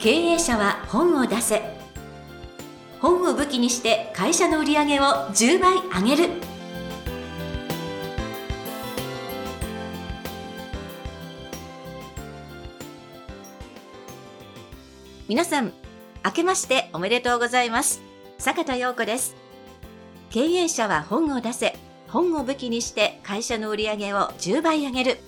[0.00, 1.60] 経営者は本を出せ。
[3.02, 6.30] 本を武器にして会社の売り上げを10倍上げる。
[15.28, 15.74] 皆さん
[16.24, 18.00] 明けましておめでとうございます。
[18.38, 19.36] 坂田陽子です。
[20.30, 21.76] 経営者は本を出せ。
[22.08, 25.18] 本を武器にして会社の売り上げを10倍上げる。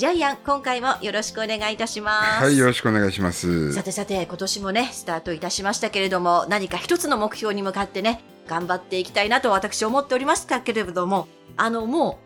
[0.00, 2.44] ジャイアン、今回もよろしくお願いいたします。
[2.44, 3.74] はい、よろしくお願いします。
[3.74, 12.18] さてさて、今年もね、スタートいたしましたけれども、何か一つの目標に向かってね、頑張っていきたいなと私思っておりましたけれども、あの、も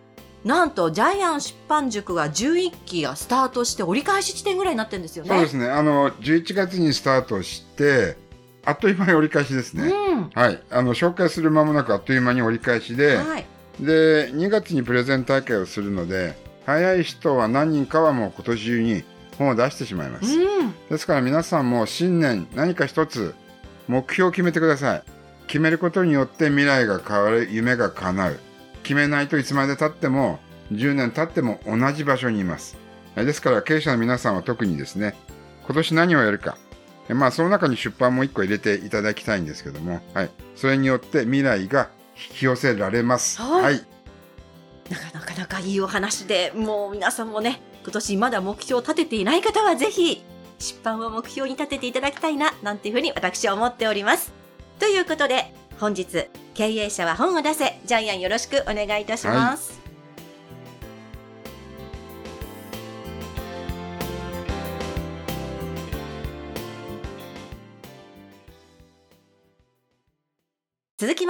[0.45, 5.31] う、なんと、ジャイアン出版塾が11期がスタートして折り返し地点ぐらいになってるんですよね。
[5.31, 5.67] そうですね。
[5.67, 8.17] あの、11月にスタートして、
[8.65, 9.89] あっという間に折り返しですね。
[9.89, 10.63] うん、はい。
[10.71, 13.45] あの、紹介する間もなくあっという間に折り返しで、はい、
[13.81, 19.05] で、2月にプレゼン大会をするので、早い人は何人かはもう今年中に
[19.39, 23.35] 本を出してしまいます、うん、ですから皆さんも新年何か一つ
[23.89, 25.03] 目標を決めてください。
[25.47, 28.39] 決めることによって未来が変わる夢が叶う。
[28.83, 30.39] 決めないといつまでたっても
[30.73, 32.77] 10年経っても同じ場所にいます。
[33.15, 35.15] ですから経営者の皆さんは特にですね
[35.67, 36.57] 今年何をやるか。
[37.11, 43.43] まあその中に出版も1個入れていただきたいんですけども、はい、それによって未来が引き寄せられます。
[43.43, 43.94] はい、はい
[44.91, 50.25] なかなかいいお話で、もう皆さんもね、今年まだ目標を立てていない方はぜひ、
[50.59, 54.33] 出版を目標に立てていただきたいな、なんていうふうに私は思っております。
[54.79, 59.73] ということで、本日、経営者は本を出せ、ジャイアンよろしくお願いいたします。
[59.73, 59.84] はい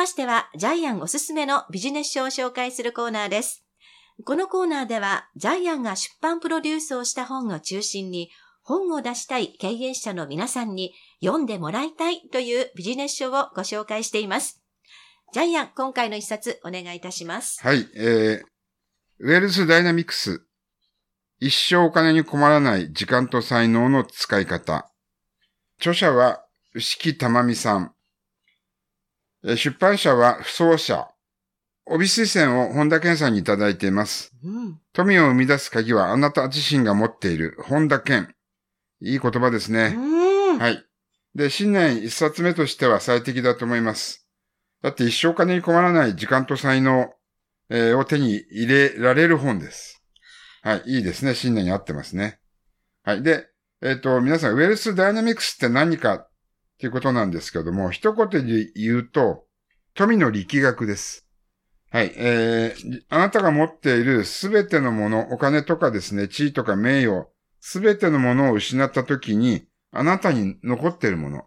[0.05, 3.65] ましては、ジャイアンおすすめのビジネス書を紹介するコーナーです。
[4.27, 8.29] このコーナーでは、ジャイアンが出版プロデュースをした本を中心に、
[8.63, 10.93] 本を出したい経営者の皆さんに
[11.25, 14.63] 読んでもらいたいというビジネス書をご紹介しています。
[15.33, 17.63] ジャイアン、今回の一冊お願いいたします。
[17.63, 18.45] はい、えー、
[19.21, 20.43] ウェルスダイナミクス。
[21.41, 24.93] 一生お金に困らない時間と才能の使い方。
[25.79, 27.94] 著者は、牛木玉美さん。
[29.45, 31.09] 出版社は不走者。
[31.87, 34.33] 帯推薦を本田健さんにいただいています。
[34.43, 38.35] うん、富を生み出す鍵はあなた自身が持っている本田健。
[39.03, 39.95] いい言葉ですね。
[40.59, 40.83] はい。
[41.35, 44.27] で、新年一冊目としては最適だと思います。
[44.83, 47.13] だって一生金に困らない時間と才能、
[47.69, 50.03] えー、を手に入れられる本です。
[50.63, 50.83] はい。
[50.87, 51.35] いいですね。
[51.35, 52.39] 新年に合ってますね。
[53.03, 53.23] はい。
[53.23, 53.47] で、
[53.83, 56.29] えっ、ー、と、皆さん、ウェルスダイナミクスって何か
[56.79, 59.45] ということなんですけども、一言で言うと、
[59.95, 61.27] 富の力学です。
[61.91, 62.13] はい。
[62.17, 67.29] えー、あなたが持っているすべてのもの、お金とかですね、地位とか名誉、
[67.61, 71.45] すべてのものを失ったときに、あなたに残っているもの。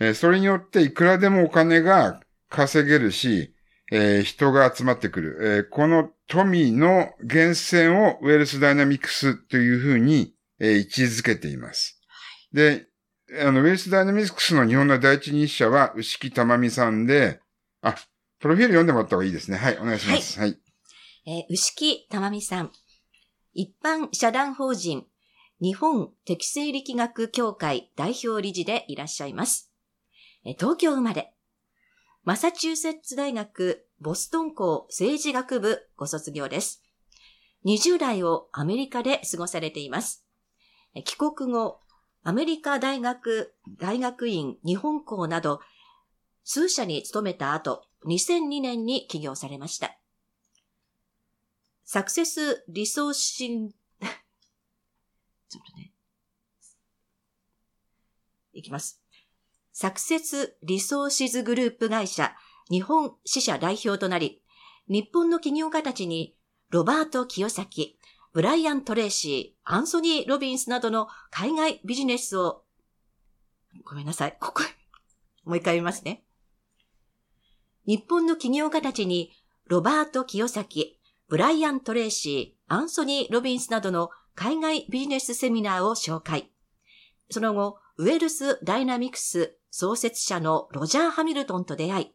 [0.00, 3.54] えー、それによっていくらでもお金が稼げるし、
[3.92, 5.38] えー、人が集まってくる。
[5.42, 12.00] えー、この富の源泉をウェルスダイナミクスというふうに、えー、位置づけています。
[12.54, 12.86] で、
[13.40, 17.40] あの、ウェルスダイナミクスの日本の第一人者は牛木玉美さんで、
[17.80, 17.94] あ、
[18.40, 19.56] プロフィール読んでもらった方がいいですね。
[19.56, 20.38] はい、お願いします。
[20.38, 20.50] はい。
[20.50, 20.60] はい、
[21.26, 22.70] えー、牛木玉美さん。
[23.54, 25.06] 一般社団法人
[25.60, 29.70] 日本適正力学協会代表理事でいらっしゃいます。
[30.58, 31.32] 東京生まれ。
[32.24, 36.82] マサチューセッツ大学ボストン校政治学部ご卒業です。
[37.64, 40.26] 20代をアメリカで過ごされています。
[41.04, 41.78] 帰国後、
[42.24, 45.60] アメリカ大学、大学院、日本校など、
[46.44, 49.96] 数社に勤めた後、2002年に起業されました。
[51.84, 55.92] サクセスリソーシン、 ちょっとね。
[58.52, 59.02] いきます。
[59.72, 62.36] サクセスリソーシズグループ会社
[62.70, 64.42] 日本支社代表となり、
[64.88, 66.36] 日本の企業家たちに
[66.70, 67.98] ロバート清崎、
[68.32, 72.64] ブライアン・トレーシー、アンソニー・ロビンスなどの海外ビジネスを、
[73.84, 74.36] ごめんなさい。
[74.40, 74.62] ここ、
[75.44, 76.24] もう一回言いますね。
[77.86, 79.32] 日本の企業家たちに、
[79.66, 80.98] ロバート清崎、
[81.28, 86.50] ブライアン・トレーシー、アンソニー・ロビンスなどの海外ビジネスセミナーを紹介。
[87.30, 92.14] その後、ウェルス・ダイナミクス創設者のロジャー・ハミルトンと出会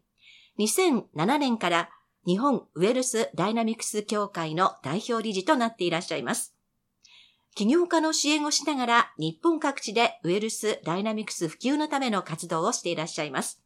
[0.58, 1.90] い、2007年から
[2.28, 6.54] 日本ウェルスダイナミクス協会の代表理事となっていらっしゃいます。
[7.56, 13.64] 起業家の支援をしながら日本各地でウェルスダイナミクス普及のための活動をしていらっしゃいます。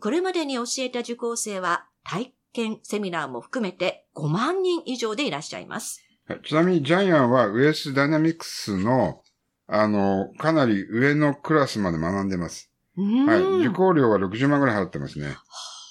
[0.00, 6.02] これまでに教えた受講生は体験セミナーも含めて5万人以上でいらっしゃいます。
[6.46, 9.20] ちなみにジャイアンはウェルスダイナミクスの
[9.66, 12.70] あの、かなり上のクラスまで学んでます。
[12.96, 13.40] うんはい。
[13.66, 15.36] 受講料は60万ぐらい払ってますね。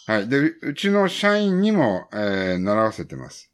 [0.07, 0.29] はい。
[0.29, 3.51] で、ううちの社員にも、えー習わせてます。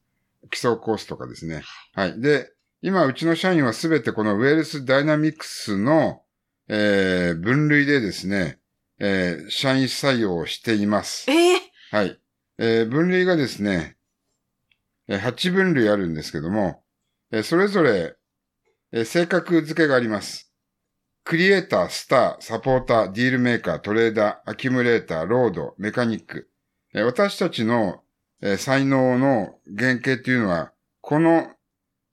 [0.51, 1.63] 基礎コースとかですね。
[1.93, 2.21] はい。
[2.21, 2.51] で、
[2.81, 6.21] 今、うちの社員はすべてこのウェルスダイナミクスの、
[6.69, 8.59] えー分類でですね、
[8.99, 11.29] えー社員採用をしています。
[11.29, 11.61] ええ
[11.91, 12.19] はい。
[12.59, 13.97] えー分類がですね、
[15.07, 16.83] えー8分類あるんですけども、
[17.31, 18.15] えーそれぞれ、
[18.93, 20.46] えー性格付けがあります。
[21.27, 26.49] クリエイター、スター、サポーター、ディールメーカー、トレーダー、アキュムレーター、ロード、メカニック。
[26.93, 28.01] えー私たちの、
[28.41, 30.71] えー才能の原型っていうのは、
[31.01, 31.49] この、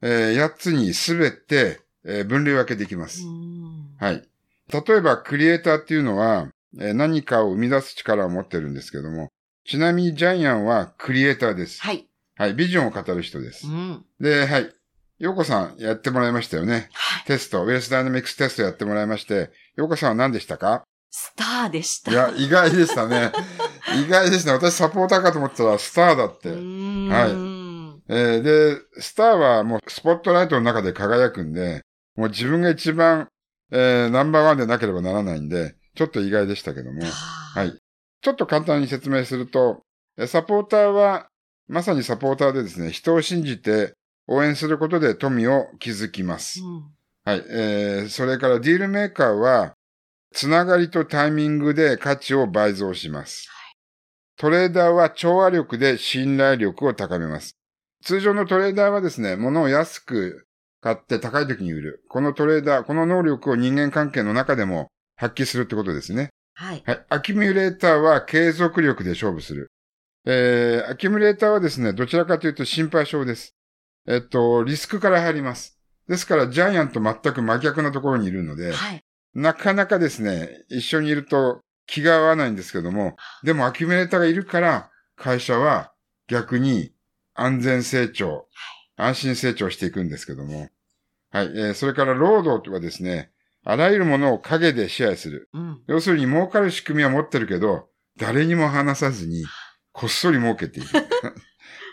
[0.03, 3.23] え8つにすべて、えー分類分けできます。
[3.25, 4.29] うんはい。
[4.73, 6.49] 例えば、クリエイターっていうのは、
[6.81, 9.29] えー何かを生み出す力を持ってるんですけども、
[9.65, 11.81] ちなみにジャイアンはクリエイターです。
[11.81, 12.09] はい。
[12.35, 12.55] はい。
[12.55, 13.71] ビジョンを語る人ですう。
[13.71, 14.05] ん。
[14.19, 14.75] で、はい。
[15.19, 16.89] ヨーコさんやってもらいましたよね。
[16.93, 17.25] はい。
[17.27, 20.85] テスト、ウェルスダイナミクステストやってもらいまして、ヨーコさんは何でしたか？
[21.11, 22.11] スターでした。
[22.11, 23.33] いや、意外でしたね。
[24.05, 24.53] 意外ですね。
[24.53, 26.49] 私サポーターかと思ったらスターだって。
[26.51, 26.59] はい
[28.07, 31.83] えーで、スターはもうスポットライトの中で輝くんで、
[32.17, 33.29] もう自分が一番、
[33.71, 37.03] えーナンバーワンでなければならないんで、ちょっと意外でしたけども。
[37.03, 37.09] は。
[37.09, 37.79] はい
[38.23, 39.83] ちょっと簡単に説明すると、
[40.17, 41.29] えサポーターは、
[41.69, 43.93] まさにサポーターでですね、人を信じて
[44.27, 46.61] 応援することで富を築きます。
[46.61, 46.95] うん
[47.27, 47.45] はい。
[47.49, 49.73] えー、それからディールメーカーは、
[50.35, 53.49] つながりとタイミングで価値を倍増します。
[54.37, 57.57] トレーダーは調和力で信頼力を高めます。
[58.05, 60.47] 通常のトレーダーはですね、物を安く
[60.83, 62.05] 買って高い時に売る。
[62.11, 66.29] このトレーダー、この能力を人間関係の中でも発揮するってことですね。
[66.53, 66.83] はい。
[66.85, 67.07] はい。
[67.09, 69.69] アキュミュレーターは継続力で勝負する。
[70.27, 73.55] えー、アキュミュレーターはですね、どちらかというと心配性です。
[74.07, 75.79] えっと、リスクから入ります。
[76.09, 79.05] ですから、ジャイアンと全く真逆なところにいるので、はい。
[79.35, 85.93] なかなかですね、一緒にいると気が合わないんですけども、でもアキュミュレーターがいるから、会社は
[86.29, 86.93] 逆に
[87.35, 88.47] 安全成長、
[88.97, 90.69] 安心成長していくんですけども。
[91.31, 91.47] はい。
[91.47, 93.33] えーそれから労働はですね、
[93.65, 95.49] あらゆるものを影で支配する。
[95.55, 95.83] うん。
[95.87, 99.45] 要するに儲かる仕組みは持ってるけど、誰にも話さずに、
[99.93, 100.89] こっそり儲けていく。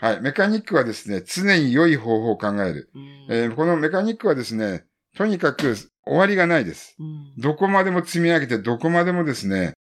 [0.02, 0.20] はい。
[0.20, 2.90] メカニックはですね、常に良い方法を考える。
[2.92, 4.84] うんえーこのメカニックはですね、
[5.16, 6.96] とにかく終わりがないです。
[6.98, 9.74] うんどこまでも積み上げて、どこまでもですね、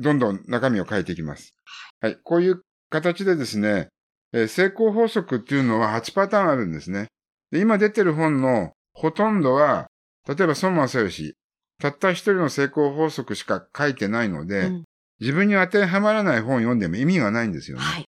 [0.00, 1.54] どんどん中身を変えていきます。
[2.00, 2.16] はい。
[2.22, 3.88] こういう形でですね、
[4.32, 7.08] えー成功法則っていうのは8パターンあるんですね。
[7.50, 9.88] で今出てる本のほとんどは、
[10.28, 11.34] 例えば孫正義、
[11.80, 14.84] たった一人の成功法則しか書いてないので、うん
[15.20, 17.84] 自分に当てはまらない本を読んでも意味がないんですよね。
[17.84, 18.04] はい。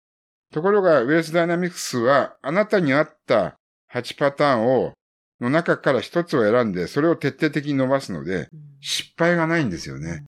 [0.51, 3.55] ところが、ウェルスダイナミクスは、あなたに合った
[3.93, 4.93] 8パターンを、
[5.39, 10.25] の中から一つを選んで、それを徹底的に伸ばすので、うん失敗がないんですよね。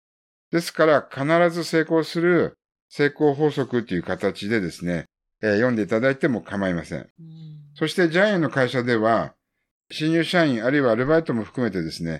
[0.51, 2.59] ですから、必ず成功する
[2.89, 5.05] 成功法則っていう形でですね、
[5.41, 6.99] えー読んでいただいても構いません。
[6.99, 7.07] うん
[7.77, 9.35] そして、ジャイアンの会社では、
[9.93, 12.19] 新入社員あるいはアルバイトも含めてですね、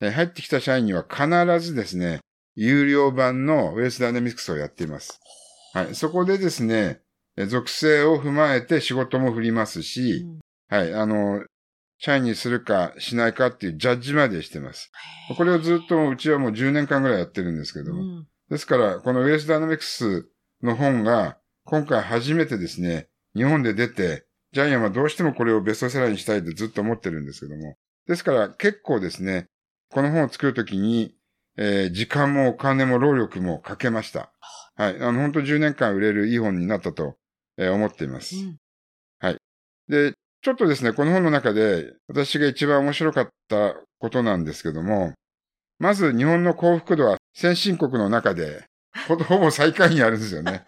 [0.00, 1.26] えー入ってきた社員には必
[1.60, 2.20] ずですね、
[2.54, 5.18] 有料版のウェルスダイナミクスをやっています。
[5.74, 5.94] はい。
[5.96, 10.26] そこでですね、えー属性を踏まえて仕事も振りますし、
[10.68, 10.94] はい。
[10.94, 11.44] あの、
[11.98, 14.90] 社員にするかしないかっていうジャッジまでしてます。
[15.36, 18.02] これをずっとうちはもう10年間ぐらいやってるんですけども。
[18.02, 20.28] うんですから、このウェルスダイナミクス
[20.62, 27.76] の本が今回初めてですね、日本で出て、ジャイアンはどうしてもこれをベストセラーにしたいってずっと思ってるんですけども。
[28.06, 29.46] ですから結構ですね、
[29.90, 31.14] この本を作るときに、
[31.56, 34.30] えー時間もお金も労力もかけました。
[34.76, 35.00] はい。
[35.00, 37.16] あの、本当10年間売れるいい本になったと、
[37.58, 38.36] えー思っています。
[38.36, 38.56] うん
[39.88, 45.12] で、ちょっとですね、この本の中で私が一番面白かったことなんですけども、
[45.78, 48.64] まず日本の幸福度は先進国の中で
[49.06, 50.64] ほ ほぼ最下位にあるんですよね。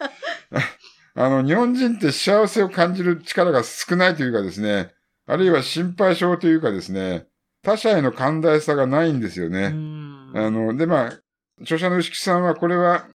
[1.16, 4.92] あの、日本人って幸せを感じる力が少ないというかですね、
[5.26, 7.26] あるいは心配性というかですね、
[7.62, 9.68] 他者への寛大さがないんですようね。
[9.68, 11.20] んあの、で、まあ、
[11.62, 13.08] 著者の牛木さんはこれは、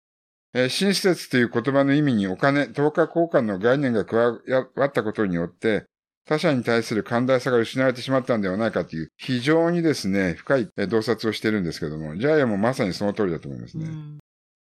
[0.54, 4.40] えー親切という言葉の意味にお金、等価交換の概念が加わ
[4.86, 5.86] ったことによって、
[6.26, 13.86] 他者に対する寛大さが失われてしまったんではないかという、非常にですね、深いえー洞察をしてるんですけども、ジャイアンもまさにその通りだと思いますね。
[13.86, 14.20] うん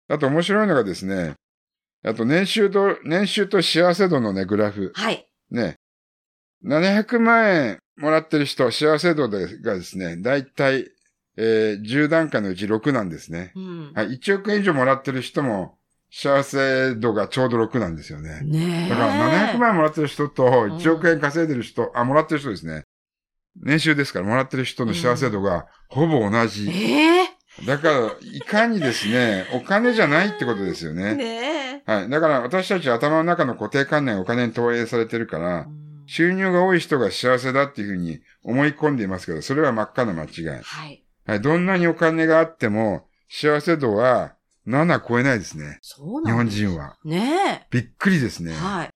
[0.09, 1.35] あと面白いのがですね、
[2.05, 4.91] あと年収と、年収と幸せ度のね、グラフ。
[4.93, 5.25] はい。
[5.49, 5.75] ね。
[6.65, 10.89] 700万円もらってる人、幸せ度がですね、だいたい、
[11.37, 13.51] えー10段階のうち6なんですね。
[13.55, 15.77] うんはい、1億円以上もらってる人も、
[16.15, 18.41] 幸せ度がちょうど6なんですよね。
[18.43, 18.89] ねえ。
[18.89, 22.83] だから700万円もらってる人と1億円稼いでる人、あ、もらってる人ですね。
[23.59, 26.69] 年収ですから、もらってる人の幸せ度がほぼ同じ。
[26.69, 27.29] ええ
[27.65, 31.15] だから、いかにですね、 お金じゃないってことですよね。
[31.15, 31.91] ねえ。
[31.91, 32.09] はい。
[32.09, 40.61] だから私たち頭の中の固定観念がお金に投影されてるからう、ん収入が多い人が幸せだっていうふうに思い込んでいますけど、それは真っ赤な間違い。
[40.61, 41.02] はい。
[41.25, 41.41] はい。
[41.41, 44.35] どんなにお金があっても、幸せ度は
[44.67, 45.79] 7超えないですね。
[45.81, 46.57] 日本そうなんです。
[46.57, 46.97] 人は。
[47.03, 48.47] ねびっくりですえ。
[48.47, 48.53] ね。
[48.53, 48.89] は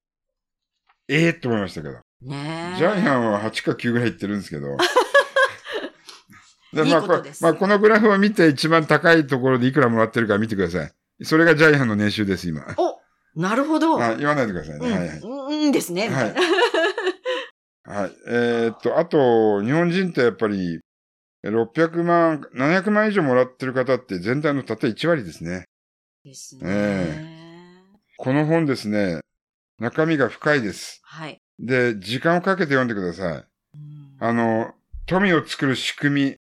[1.10, 1.96] ええー、と思いましたけど。
[1.96, 2.30] い。
[2.30, 2.78] ねえ。
[2.78, 4.78] ジャイアンは8か9ぐらいいってるんですけど。
[6.74, 10.92] でいいまあことですまあ、このグラフを見て一番高いところでいくらもらってるか見てください。
[11.24, 12.66] それがジャイアンの年収です、今。
[12.78, 13.00] お
[13.40, 14.02] なるほど。
[14.02, 14.88] あ言わないでくださいね。
[14.88, 15.20] うん、はいはい。
[15.20, 16.10] うん、うんですね。
[16.10, 16.42] みたいな
[17.88, 18.12] はい。
[18.28, 20.82] えーっと、あと、日本人ってやっぱり、
[21.50, 25.66] 600万、700万以上もらってる方って全体のたった1割ですね。
[26.24, 27.84] ですえね。
[28.18, 29.22] この本ですね、
[29.80, 31.00] 中身が深いです。
[31.04, 31.40] はい。
[31.60, 33.34] で、時間をかけて読んでください。
[33.36, 34.74] うんあの、
[35.06, 36.36] 富を作る仕組み、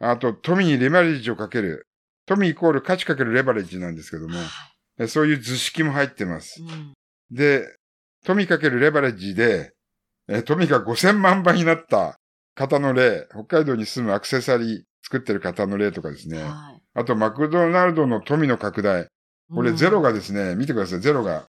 [0.00, 1.86] あと富にレバレッジをかける、
[2.26, 4.44] 富イコール価値かけるレバレッジなんですけども、は
[4.98, 6.64] えそういう図式も入ってますい。
[6.64, 6.92] うん
[7.30, 7.66] で、
[8.24, 9.72] 富かけるレバレッジで、
[10.28, 12.18] え富が5000万倍になった
[12.58, 16.42] 方の例、北海道に住むアクセサリー作ってる方の例とかですね。
[16.42, 19.06] はいあと、マクドナルドの富の拡大。
[19.54, 21.46] これうんゼロがですね、見てください、ゼロが。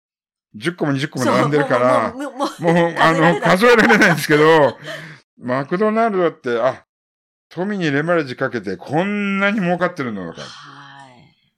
[0.55, 4.77] 10個も20個も並んでるから、もうもうもうもうあの、数えられないんですけど、
[5.38, 6.86] マクドナルドって、あ、
[7.50, 10.41] 富にレバレッジかけてこんなに儲かってるのか。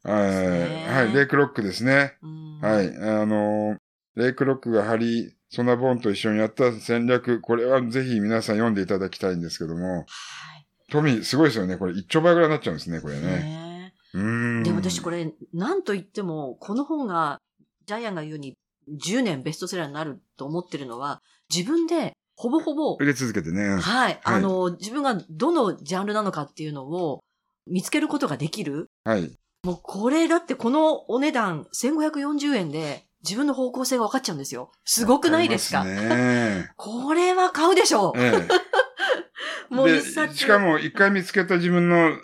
[0.04, 0.92] はい。
[0.92, 2.16] はい、レイクロックですね。
[2.24, 3.78] うんはい、あの、
[4.16, 10.06] レイクロックがハリー・ソナボーンと一緒にやった戦略、これはぜひ皆さん読んでいただきたいんですけども、はい
[10.92, 11.78] 富、すごいですよね。
[11.78, 13.22] これ1兆倍ぐらいになっちゃうんですね、これね。
[13.22, 14.64] ねうーん。
[14.64, 17.40] でも私これ、なんと言っても、この本が、
[17.86, 18.54] ジャイアンが言うように、
[18.90, 21.22] 10年ベストセラーになると思ってるのは、
[21.54, 23.78] 自分で、ほぼほぼ、入れ続けてね。
[23.78, 27.24] はい、あの、自分がどのジャンルなのかっていうのを
[27.66, 28.90] 見つけることができる。
[29.06, 29.32] はい。
[29.64, 34.72] もうこれだってこのお値段1540円で自分の方向性が分かっちゃうんですよ。
[34.84, 35.84] すごくないですか？
[35.84, 36.70] ね。
[36.78, 38.20] これは買うでしょう。
[38.20, 38.48] ええ。
[39.74, 40.38] もうで一冊。
[40.38, 42.18] しかも、一回見つけた自分の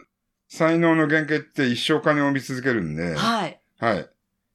[0.47, 3.59] 才能の原型って一生金を見続けるんで、はい。
[3.79, 4.09] はい。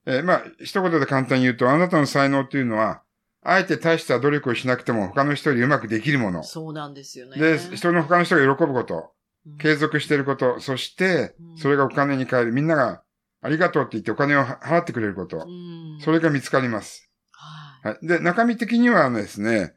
[0.07, 3.03] えーまあ、一言で簡単に言うと、あなたの才能っていうのは、
[3.43, 6.43] あえて大した努力をしなくても他の人よりうまくできるもの。
[6.45, 7.37] そうなんですよね。
[7.38, 12.53] で、人の他の人が喜ぶこと、うん継続していること、そしてうん、それがお金に変える。
[12.53, 13.03] みんなが
[13.43, 15.38] ありがとうって言ってお金を払ってくれること。
[15.38, 17.11] うんそれが見つかります。
[17.33, 18.07] はいはい。
[18.07, 19.75] で、中身的にはですね、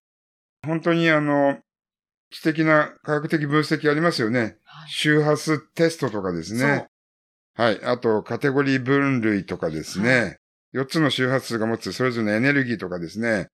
[0.66, 1.60] 本当にあの、
[2.32, 4.58] 知的な科学的分析ありますよね。
[4.63, 6.88] はい周波数テストとかですね。
[7.56, 7.80] はい。
[7.84, 10.38] あと、カテゴリー分類とかですね。
[10.74, 13.48] 4つの周波数が持つそれぞれのエネルギーとかですね。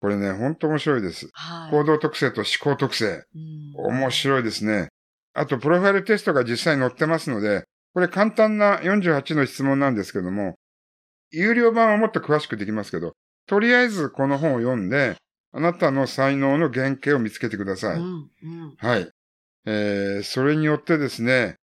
[0.00, 1.28] これね、本当面白いです。
[1.32, 1.70] はい。
[1.70, 3.24] 行動特性と思考特性。
[3.34, 4.88] うん面白いですね。
[5.34, 7.64] あと、プロファイルテストが実際に載ってますので、
[7.94, 10.56] これ簡単な48の質問なんですけども、
[11.30, 13.12] 有料版はもっと詳しくできますけど、
[13.46, 15.16] とりあえずこの本を読んで、
[15.52, 17.98] あなたの才能の原型を見つけてください。
[17.98, 19.08] うんうんはい。
[19.66, 21.56] えー、それによってですね、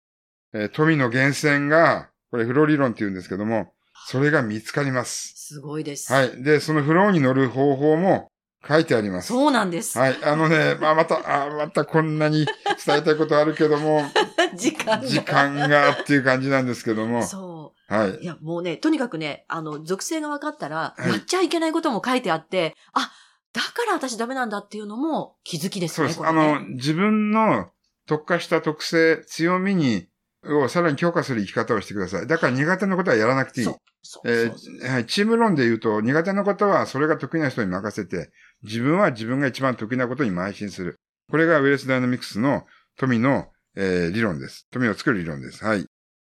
[0.52, 3.72] えー富の源泉が、これフロー理論って言うんですけども、
[4.06, 5.34] それが見つかります。
[5.36, 6.12] すごいです。
[6.12, 6.42] はい。
[6.42, 8.30] で、そのフローに乗る方法も
[8.66, 9.28] 書いてあります。
[9.28, 9.98] そうなんです。
[9.98, 10.16] はい。
[10.22, 12.46] あのね、まあ、また、あまたこんなに
[12.84, 14.02] 伝えたいことあるけども、
[14.56, 15.06] 時間が。
[15.06, 18.10] 時間がっていう感じなんですけども、そはい。
[18.10, 18.18] う。
[18.22, 23.10] いや、もうね、とにかくね、あの、属性が分かったら、はいやっちゃいけないことも書いてあって、あ、
[23.52, 26.12] だから私ダメなんだっていうのも気づきですね。
[26.12, 26.34] そうです。
[26.34, 27.70] ねあの、自分の
[28.06, 30.08] 特化した特性、強みに、
[30.44, 32.26] をさらに強化する生き方をしてください。
[32.26, 33.66] だから苦手なことはやらなくていい。
[33.66, 33.76] そう。
[34.02, 38.30] そうえーはい、チーム論で言うと、苦手なことはそれが得意な人に任せて、
[38.62, 40.96] 自分は自分が一番得意なことに邁進する。
[41.30, 42.64] これがウェルスダイナミクスの
[42.96, 44.66] 富の、えー理論です。
[44.70, 45.64] 富を作る理論です。
[45.64, 45.86] はい。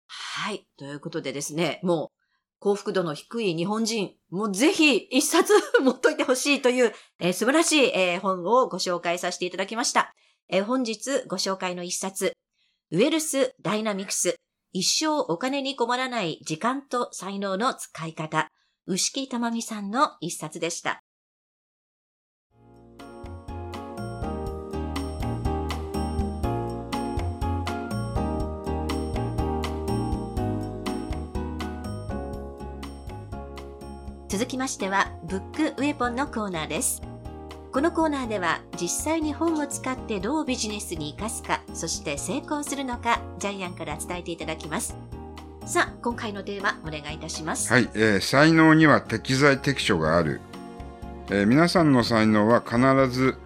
[0.07, 0.66] はい。
[0.78, 2.16] ということでですね、もう、
[2.59, 5.52] 幸福度の低い日本人、もうぜひ一冊
[5.83, 10.14] 持っといてほしいという、えー素晴らしい、えー本をご紹介させていただきました。
[10.49, 12.33] えー本日ご紹介の一冊、
[12.90, 14.37] ウェルスダイナミクス、
[14.73, 18.49] 一生お金に困らない時間と才能の使い方、
[18.87, 21.02] 牛木玉美さんの一冊でした。
[34.37, 35.40] 続きましては、ブッ
[35.75, 37.00] クウェポンのコーナーです。
[37.73, 44.95] このコーナーでは、実際に本を使ってどうビジネスに活かすか、そして成功するのか、ジャイアンから伝えていただきます。
[45.64, 47.73] さあ、今回のテーマ、お願いいたします。
[47.73, 50.43] はい、えー才能には適材適所がある。
[51.31, 52.78] えー皆さんの才能は必
[53.09, 53.38] ず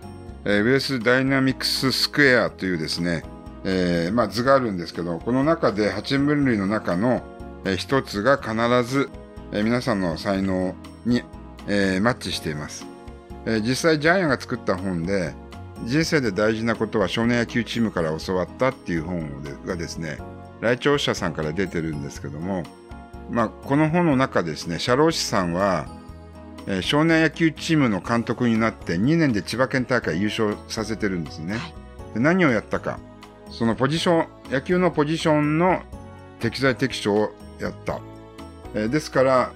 [0.45, 3.23] えーウエスダイナミクススクエアというですね、
[3.63, 7.23] えーまあ、図があるんですけど、この中で8分類の中の、
[7.65, 9.09] えー一つが必ず、
[9.53, 11.23] えー皆さんの才能に、
[11.67, 12.87] えーマッチしています。
[13.47, 15.35] えー実際ジャイアンが作った本で、
[15.85, 19.31] 人生で大事なことは少年野球チームから教わったっていう本
[19.65, 20.19] がですね、
[20.61, 22.65] 来庁者さんから出てるんですけども、
[23.31, 25.87] まあ、この本の中ですね、社労士さんは、
[26.67, 31.55] えー少年野球チームの監督になって2年で千葉県大会優勝させてるんですね。
[31.57, 31.75] はい
[32.15, 32.99] で何をやったか。
[33.53, 35.83] そのポジション、野球のポジションの
[36.41, 38.01] 適材適所をやった。
[38.75, 39.53] えーですから、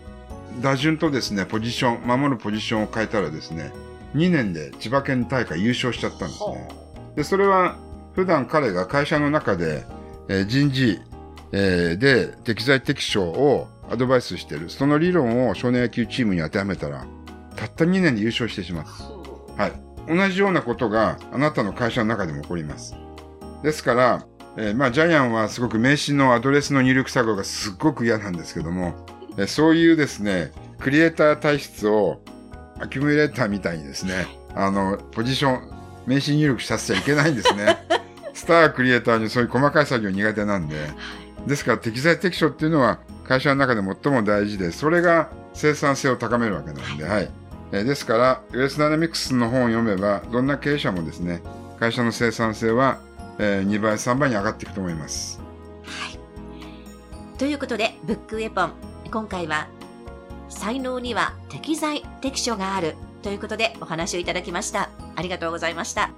[0.61, 3.73] 打順とですね、ポジション、守るポジションを変えたらですね、
[4.15, 6.69] 2年で千葉県大会優勝しちゃったんですね。
[7.17, 7.77] で、それは
[8.15, 9.85] 普段彼が会社の中で、
[10.29, 11.01] えー人事、
[11.53, 14.71] えーで適材適所をアドバイスしてる。
[14.71, 17.07] その理論を少年野球チームに当てはめたら、
[17.57, 18.85] たった2年で優勝してしまう。
[19.61, 19.73] はい。
[20.09, 22.95] 同じようなことがあなたの会社の中でも起こります。
[23.63, 24.27] ですから、
[24.57, 28.95] えーまあ、ジャイアンはすごく名刺のアドレスの入力作業がすっごく嫌なんですけども、
[29.37, 32.21] えーそういうですね、クリエイター体質を
[32.81, 35.71] アキュミュレーターみたいにですね、あの、ポジション、
[36.07, 37.79] 名刺入力させちゃいけないんですね。
[38.35, 40.77] スタークリエイターにそういう細かい作業苦手なんで。
[41.47, 47.31] ですから適材適所っていうのは会社の中で最も大事で、それが生産性を高めるわけなんで、はい。
[47.73, 51.43] えーですから、US ダイナミクスの本を読めば、どんな経営者もですね、
[51.81, 52.99] 会社の生産性は、
[53.39, 55.41] えー2倍、3倍に上がっていくと思います。
[55.85, 56.19] はい
[57.39, 58.73] ということで、ブックウェポン。
[59.11, 59.69] 今回は、
[60.49, 64.91] 才能には適材適所があるということでお話をいただきました。
[65.17, 66.11] ありがとうございました。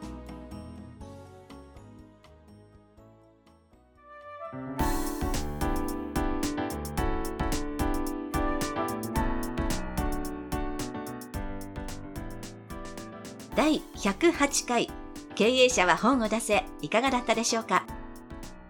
[13.54, 14.90] 第108回
[15.36, 17.86] 経営者は本を出せいかがだったでしょうか？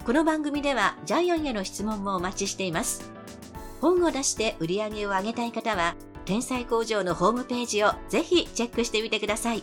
[0.04, 3.08] この番組ではジャイアンへの質問もお待ちしています。
[3.80, 9.62] 本を出して売り上げを上げたい方は、天才工場のホームページをぜひチェックしてみてください。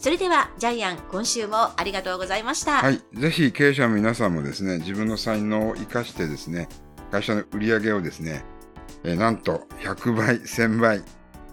[0.00, 2.78] それでは、ジャイアン、今週もありがとうございました。
[2.78, 3.00] はい。
[3.14, 6.68] ぜひ経営者の皆さんもですね、自分の才能を活かしてですね、
[7.12, 8.44] 会社の売り上げをですね、
[9.04, 11.04] えーなんと100倍、1000倍、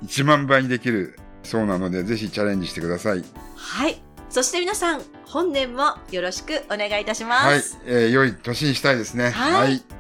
[0.04, 3.24] 1万倍にできるそうなので、ぜひチャレンジしてください。
[3.56, 4.02] はい。
[4.30, 7.76] そして皆さん、本年もよろしくお願いいたします。
[7.78, 7.86] はい。
[7.86, 9.30] えー良い年にしたいですね。
[9.30, 9.95] はい